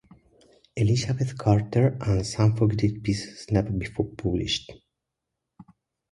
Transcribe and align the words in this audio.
Elizabeth 0.75 1.37
Carter, 1.37 1.95
and 2.01 2.25
Some 2.25 2.57
Fugitive 2.57 3.03
Pieces, 3.03 3.45
Never 3.51 3.69
Before 3.69 4.07
Published. 4.17 4.71